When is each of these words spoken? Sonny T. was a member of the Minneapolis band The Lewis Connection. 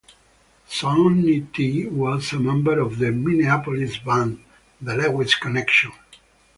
Sonny 0.67 1.41
T. 1.53 1.85
was 1.85 2.33
a 2.33 2.39
member 2.39 2.79
of 2.79 2.97
the 2.97 3.11
Minneapolis 3.11 3.99
band 3.99 4.43
The 4.81 4.95
Lewis 4.95 5.35
Connection. 5.35 5.91